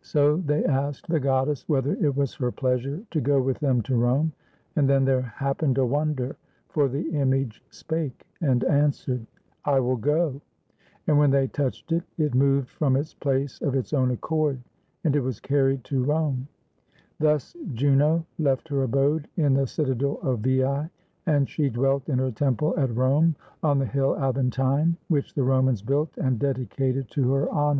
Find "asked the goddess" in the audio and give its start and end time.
0.64-1.68